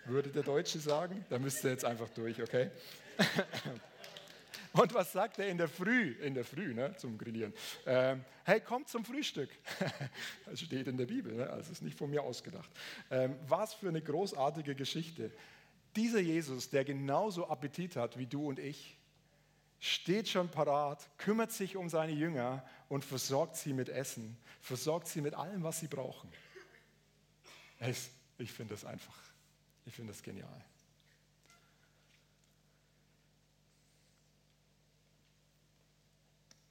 [0.05, 1.25] würde der Deutsche sagen.
[1.31, 2.71] Da müsst ihr jetzt einfach durch, okay?
[4.73, 7.53] Und was sagt er in der Früh, in der Früh ne, zum Grillieren?
[7.87, 9.49] Ähm, hey, kommt zum Frühstück.
[10.47, 11.51] das steht in der Bibel, ne?
[11.51, 12.71] also ist nicht von mir ausgedacht.
[13.11, 15.33] Ähm, was für eine großartige Geschichte.
[15.97, 18.98] Dieser Jesus, der genauso Appetit hat wie du und ich,
[19.81, 25.21] steht schon parat, kümmert sich um seine Jünger und versorgt sie mit Essen, versorgt sie
[25.21, 26.31] mit allem, was sie brauchen.
[28.39, 29.17] Ich finde das einfach,
[29.87, 30.65] ich finde das genial.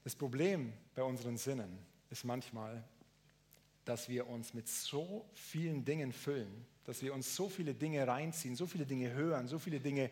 [0.04, 1.78] Das Problem bei unseren Sinnen
[2.10, 2.82] ist manchmal,
[3.84, 8.56] dass wir uns mit so vielen Dingen füllen, dass wir uns so viele Dinge reinziehen,
[8.56, 10.10] so viele Dinge hören, so viele Dinge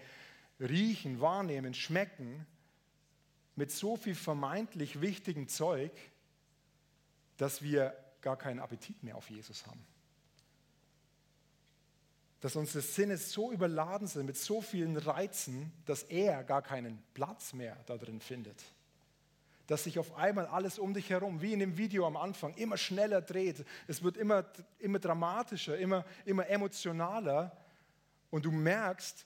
[0.59, 2.45] riechen, wahrnehmen, schmecken,
[3.55, 5.91] mit so viel vermeintlich wichtigem Zeug,
[7.37, 9.85] dass wir gar keinen Appetit mehr auf Jesus haben.
[12.41, 17.53] Dass unsere Sinne so überladen sind mit so vielen Reizen, dass er gar keinen Platz
[17.53, 18.63] mehr da drin findet
[19.67, 22.77] dass sich auf einmal alles um dich herum, wie in dem Video am Anfang, immer
[22.77, 23.65] schneller dreht.
[23.87, 24.45] Es wird immer,
[24.79, 27.55] immer dramatischer, immer, immer emotionaler.
[28.29, 29.25] Und du merkst,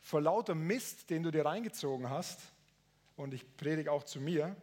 [0.00, 2.40] vor lauter Mist, den du dir reingezogen hast,
[3.22, 4.56] und ich predige auch zu mir,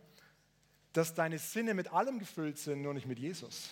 [0.93, 3.69] dass deine Sinne mit allem gefüllt sind, nur nicht mit Jesus.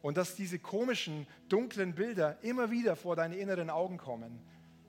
[0.00, 4.40] Und dass diese komischen, dunklen Bilder immer wieder vor deine inneren Augen kommen.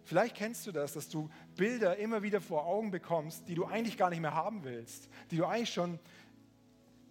[0.04, 3.98] Vielleicht kennst du das, dass du Bilder immer wieder vor Augen bekommst, die du eigentlich
[3.98, 6.00] gar nicht mehr haben willst, die du eigentlich schon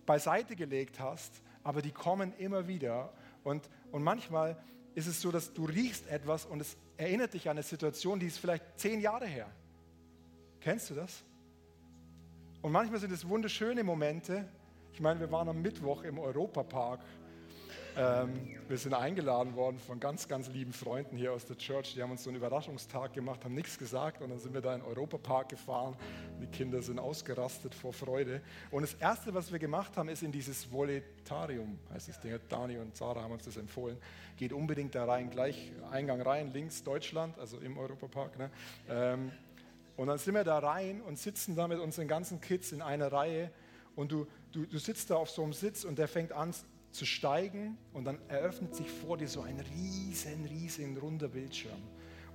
[0.06, 3.12] beiseite gelegt hast, aber die kommen immer wieder.
[3.42, 4.62] Und, und manchmal
[4.94, 8.26] ist es so, dass du riechst etwas und es erinnert dich an eine Situation, die
[8.26, 9.50] ist vielleicht zehn Jahre her.
[10.60, 11.24] Kennst du das?
[12.64, 14.48] Und manchmal sind es wunderschöne Momente.
[14.94, 17.00] Ich meine, wir waren am Mittwoch im Europapark
[17.96, 21.94] ähm, wir sind eingeladen worden von ganz, ganz lieben Freunden hier aus der Church.
[21.94, 24.74] Die haben uns so einen Überraschungstag gemacht, haben nichts gesagt und dann sind wir da
[24.74, 25.94] in den Europapark gefahren.
[26.40, 28.40] Die Kinder sind ausgerastet vor Freude.
[28.72, 32.36] Und das Erste, was wir gemacht haben, ist in dieses Voletarium, heißt das Ding.
[32.48, 33.96] Dani und Sarah haben uns das empfohlen.
[34.36, 38.36] Geht unbedingt da rein, gleich Eingang rein, links Deutschland, also im Europapark.
[38.38, 38.50] Ne?
[38.88, 39.30] Ähm,
[39.96, 43.12] und dann sind wir da rein und sitzen da mit unseren ganzen Kids in einer
[43.12, 43.50] Reihe.
[43.94, 46.52] Und du, du, du sitzt da auf so einem Sitz und der fängt an,
[46.94, 51.82] zu steigen und dann eröffnet sich vor dir so ein riesen, riesen runder Bildschirm.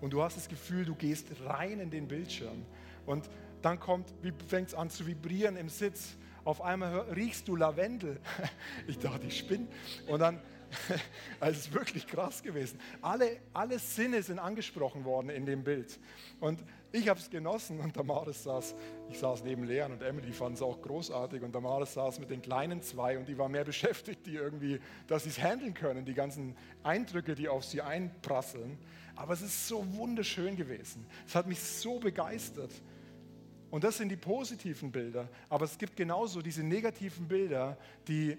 [0.01, 2.65] Und du hast das Gefühl, du gehst rein in den Bildschirm.
[3.05, 3.29] Und
[3.61, 4.13] dann kommt,
[4.47, 6.17] fängt es an zu vibrieren im Sitz.
[6.43, 8.19] Auf einmal riechst du Lavendel.
[8.87, 9.67] Ich dachte, ich spinne.
[10.07, 10.41] Und dann,
[11.39, 12.79] also es ist wirklich krass gewesen.
[13.01, 15.99] Alle, alle Sinne sind angesprochen worden in dem Bild.
[16.39, 16.59] Und
[16.91, 18.75] ich habe es genossen und Damaris saß,
[19.09, 22.41] ich saß neben Leon und Emily fand es auch großartig und Damaris saß mit den
[22.41, 26.15] kleinen zwei und die war mehr beschäftigt, die irgendwie, dass sie es handeln können, die
[26.15, 28.77] ganzen Eindrücke, die auf sie einprasseln.
[29.15, 31.05] Aber es ist so wunderschön gewesen.
[31.27, 32.71] Es hat mich so begeistert.
[33.69, 35.29] Und das sind die positiven Bilder.
[35.47, 38.35] Aber es gibt genauso diese negativen Bilder, die,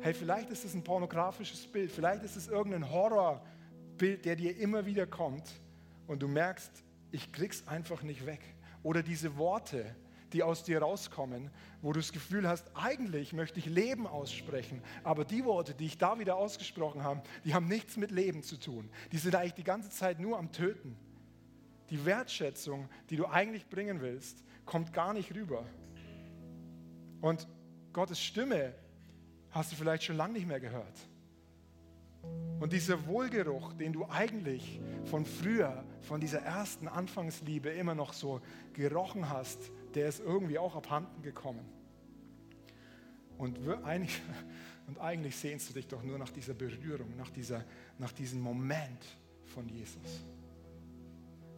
[0.00, 4.86] hey, vielleicht ist es ein pornografisches Bild, vielleicht ist es irgendein Horrorbild, der dir immer
[4.86, 5.50] wieder kommt
[6.06, 6.82] und du merkst,
[7.12, 8.40] ich krieg's einfach nicht weg.
[8.82, 9.94] Oder diese Worte,
[10.32, 11.50] die aus dir rauskommen,
[11.82, 15.98] wo du das Gefühl hast, eigentlich möchte ich Leben aussprechen, aber die Worte, die ich
[15.98, 18.90] da wieder ausgesprochen habe, die haben nichts mit Leben zu tun.
[19.12, 20.96] Die sind eigentlich die ganze Zeit nur am Töten.
[21.90, 25.66] Die Wertschätzung, die du eigentlich bringen willst, kommt gar nicht rüber.
[27.20, 27.48] Und
[27.92, 28.74] Gottes Stimme
[29.50, 31.09] hast du vielleicht schon lange nicht mehr gehört.
[32.60, 38.40] Und dieser Wohlgeruch, den du eigentlich von früher, von dieser ersten Anfangsliebe immer noch so
[38.74, 39.58] gerochen hast,
[39.94, 41.66] der ist irgendwie auch abhanden gekommen.
[43.38, 44.20] Und eigentlich,
[44.86, 47.64] und eigentlich sehnst du dich doch nur nach dieser Berührung, nach, dieser,
[47.98, 49.06] nach diesem Moment
[49.46, 50.22] von Jesus.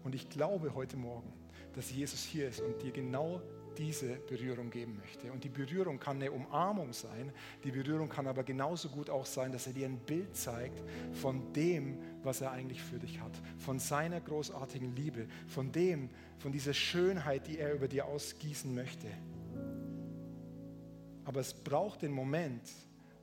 [0.05, 1.33] Und ich glaube heute Morgen,
[1.75, 3.43] dass Jesus hier ist und dir genau
[3.79, 5.33] diese Berührung geben möchte.
[5.33, 7.33] Und die Berührung kann eine Umarmung sein,
[7.65, 10.83] die Berührung kann aber genauso gut auch sein, dass er dir ein Bild zeigt
[11.13, 16.53] von dem, was er eigentlich für dich hat, von seiner großartigen Liebe, von dem, von
[16.53, 19.09] dieser Schönheit, die er über dir ausgießen möchte.
[21.25, 22.69] Aber es braucht den Moment,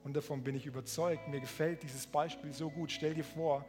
[0.04, 2.92] und davon bin ich überzeugt, mir gefällt dieses Beispiel so gut.
[2.92, 3.66] Stell dir vor,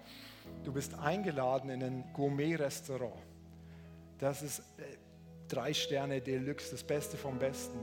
[0.65, 3.21] du bist eingeladen in ein Gourmet-Restaurant.
[4.19, 4.63] Das ist äh,
[5.51, 7.79] drei Sterne Deluxe, das Beste vom Besten.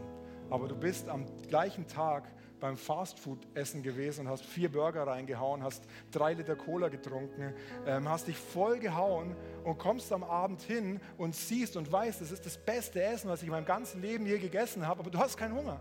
[0.49, 2.23] Aber du bist am gleichen Tag
[2.59, 7.53] beim Fastfood-Essen gewesen und hast vier Burger reingehauen, hast drei Liter Cola getrunken,
[7.85, 12.31] ähm, hast dich voll gehauen und kommst am Abend hin und siehst und weißt, das
[12.31, 15.19] ist das beste Essen, was ich in meinem ganzen Leben je gegessen habe, aber du
[15.19, 15.79] hast keinen Hunger.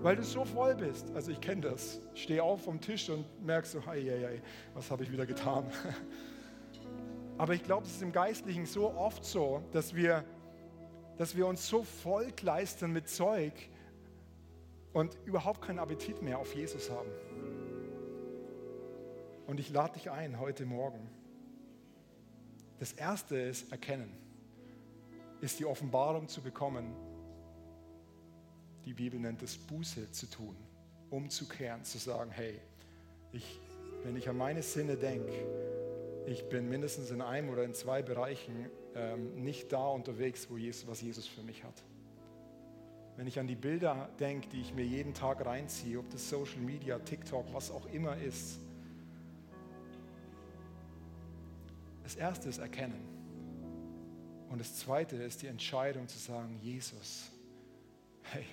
[0.00, 1.10] Weil du so voll bist.
[1.14, 1.98] Also ich kenne das.
[2.14, 4.42] Steh auf vom Tisch und merkst so, hei, hei, hei,
[4.74, 5.64] was habe ich wieder getan?
[7.38, 10.24] Aber ich glaube, es ist im Geistlichen so oft so, dass wir,
[11.18, 13.52] dass wir uns so vollkleistern mit Zeug,
[14.94, 17.10] und überhaupt keinen Appetit mehr auf Jesus haben.
[19.46, 21.10] Und ich lade dich ein heute Morgen.
[22.78, 24.10] Das erste ist erkennen,
[25.40, 26.94] ist die Offenbarung zu bekommen.
[28.84, 30.56] Die Bibel nennt es Buße zu tun,
[31.10, 32.60] umzukehren, zu sagen, hey,
[33.32, 33.60] ich,
[34.04, 35.32] wenn ich an meine Sinne denke,
[36.26, 40.86] ich bin mindestens in einem oder in zwei Bereichen ähm, nicht da unterwegs, wo Jesus,
[40.86, 41.82] was Jesus für mich hat.
[43.16, 46.60] Wenn ich an die Bilder denke, die ich mir jeden Tag reinziehe, ob das Social
[46.60, 48.58] Media, TikTok, was auch immer ist.
[52.02, 53.14] Das erste ist erkennen.
[54.48, 57.30] Und das zweite ist die Entscheidung zu sagen, Jesus,
[58.22, 58.44] hey,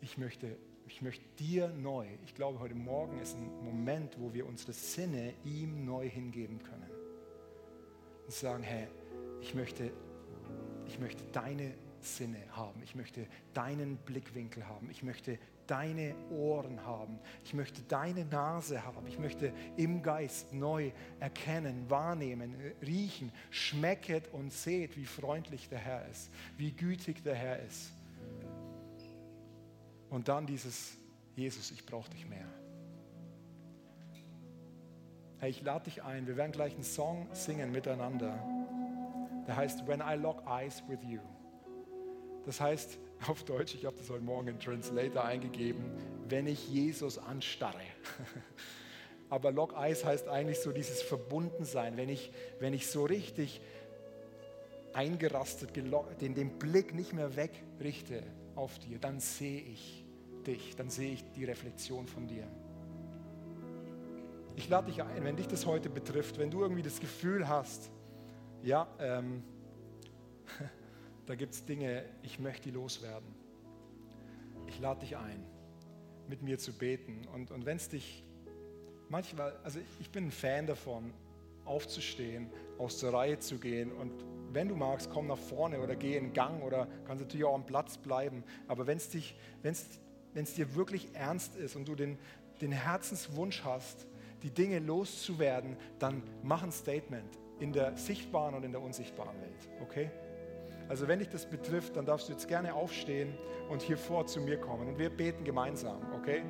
[0.00, 0.56] ich möchte,
[0.88, 5.34] ich möchte dir neu, ich glaube, heute Morgen ist ein Moment, wo wir unsere Sinne
[5.44, 6.90] ihm neu hingeben können.
[8.24, 8.88] Und sagen, hey,
[9.40, 9.92] ich möchte,
[10.86, 12.82] ich möchte deine Sinne haben.
[12.82, 14.88] Ich möchte deinen Blickwinkel haben.
[14.90, 17.18] Ich möchte deine Ohren haben.
[17.44, 19.06] Ich möchte deine Nase haben.
[19.06, 23.30] Ich möchte im Geist neu erkennen, wahrnehmen, riechen.
[23.50, 27.92] Schmecket und seht, wie freundlich der Herr ist, wie gütig der Herr ist.
[30.10, 30.96] Und dann dieses,
[31.36, 32.46] Jesus, ich brauche dich mehr.
[35.38, 36.26] Hey, ich lade dich ein.
[36.26, 38.42] Wir werden gleich einen Song singen miteinander.
[39.46, 41.20] Der heißt When I Lock Eyes with You.
[42.44, 45.84] Das heißt auf Deutsch, ich habe das heute Morgen in Translator eingegeben,
[46.28, 47.82] wenn ich Jesus anstarre.
[49.30, 53.60] Aber Lock Eyes heißt eigentlich so dieses Verbundensein, wenn ich, wenn ich so richtig
[54.94, 58.22] eingerastet, den, den Blick nicht mehr wegrichte
[58.58, 60.04] auf dir, dann sehe ich
[60.46, 62.46] dich, dann sehe ich die Reflexion von dir.
[64.56, 67.90] Ich lade dich ein, wenn dich das heute betrifft, wenn du irgendwie das Gefühl hast,
[68.62, 69.44] ja, ähm,
[71.26, 73.32] da gibt es Dinge, ich möchte die loswerden.
[74.66, 75.46] Ich lade dich ein,
[76.28, 77.26] mit mir zu beten.
[77.32, 78.24] Und, und wenn es dich
[79.08, 81.14] manchmal, also ich bin ein Fan davon,
[81.64, 86.16] aufzustehen, aus der Reihe zu gehen und wenn du magst, komm nach vorne oder geh
[86.16, 88.44] in den Gang oder kannst natürlich auch am Platz bleiben.
[88.66, 89.08] Aber wenn es
[90.54, 92.18] dir wirklich ernst ist und du den,
[92.60, 94.06] den Herzenswunsch hast,
[94.42, 99.68] die Dinge loszuwerden, dann mach ein Statement in der sichtbaren und in der unsichtbaren Welt.
[99.82, 100.10] Okay?
[100.88, 103.34] Also wenn dich das betrifft, dann darfst du jetzt gerne aufstehen
[103.68, 104.88] und hier vor zu mir kommen.
[104.88, 106.42] Und wir beten gemeinsam, okay?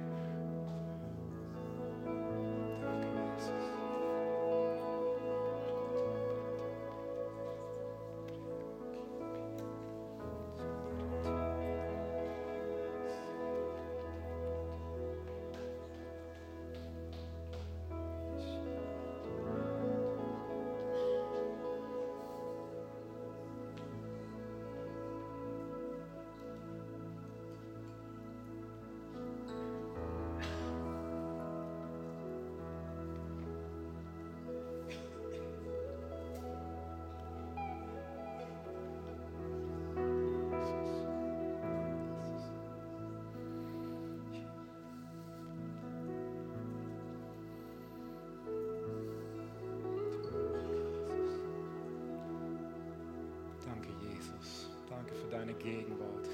[55.55, 56.29] Gegenwart.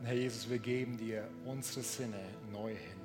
[0.00, 2.20] Und Herr Jesus, wir geben dir unsere Sinne
[2.52, 3.00] neu hin.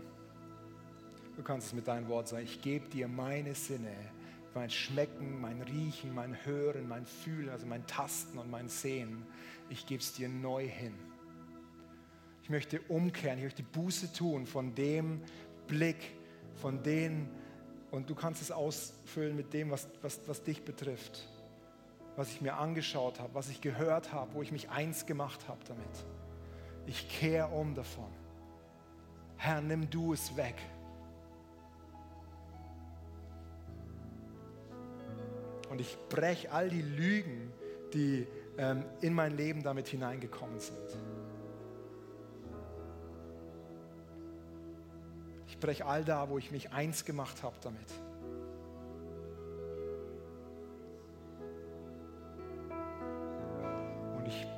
[1.35, 3.93] Du kannst es mit deinem Wort sagen, ich gebe dir meine Sinne,
[4.55, 9.23] mein Schmecken, mein Riechen, mein Hören, mein Fühlen, also mein Tasten und mein Sehen.
[9.69, 10.95] Ich gebe es dir neu hin.
[12.41, 15.21] Ich möchte umkehren, ich möchte Buße tun von dem
[15.67, 16.15] Blick,
[16.56, 17.29] von den
[17.98, 21.27] und du kannst es ausfüllen mit dem, was, was, was dich betrifft,
[22.15, 25.60] was ich mir angeschaut habe, was ich gehört habe, wo ich mich eins gemacht habe
[25.67, 26.06] damit.
[26.85, 28.12] Ich kehre um davon.
[29.37, 30.54] Herr, nimm du es weg.
[35.71, 37.52] Und ich breche all die Lügen,
[37.95, 38.27] die
[38.60, 40.77] ähm, in mein Leben damit hineingekommen sind.
[45.58, 47.89] Ich breche all da, wo ich mich eins gemacht habe damit.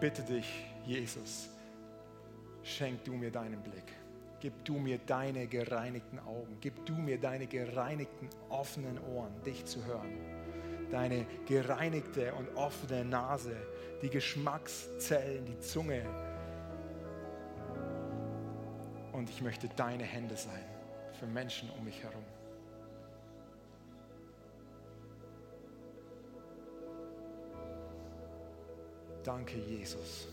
[0.02, 1.50] bitte dich, Jesus,
[2.64, 3.84] schenk du mir deinen Blick.
[4.42, 6.58] Gib du mir deine gereinigten Augen.
[6.60, 10.18] Gib du mir deine gereinigten offenen Ohren, dich zu hören.
[10.92, 13.56] Deine gereinigte und offene Nase,
[14.02, 16.04] die Geschmackszellen, die Zunge.
[19.14, 20.79] Und ich möchte deine Hände sein
[21.20, 22.24] für Menschen um mich herum.
[29.24, 30.28] Danke, Jesus.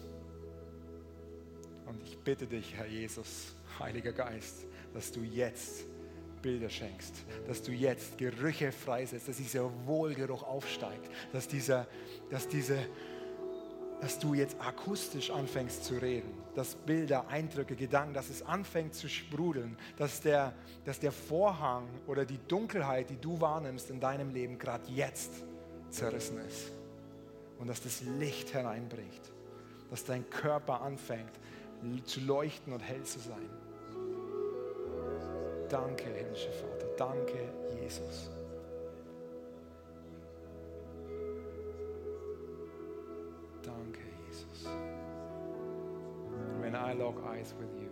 [1.86, 4.64] Und ich bitte dich, Herr Jesus, Heiliger Geist,
[4.94, 5.84] dass du jetzt
[6.40, 7.14] Bilder schenkst,
[7.48, 11.86] dass du jetzt Gerüche freisetzt, dass dieser Wohlgeruch aufsteigt, dass, dieser,
[12.30, 12.78] dass, diese,
[14.00, 19.08] dass du jetzt akustisch anfängst zu reden, dass Bilder, Eindrücke, Gedanken, dass es anfängt zu
[19.08, 20.52] sprudeln, dass der,
[20.84, 25.32] dass der Vorhang oder die Dunkelheit, die du wahrnimmst in deinem Leben, gerade jetzt
[25.90, 26.72] zerrissen ist
[27.58, 29.32] und dass das Licht hereinbricht,
[29.90, 31.32] dass dein Körper anfängt
[32.04, 33.48] zu leuchten und hell zu sein.
[35.68, 36.86] Danke, himmlischer Vater.
[36.96, 37.38] Danke,
[37.80, 38.30] Jesus.
[47.54, 47.90] With you,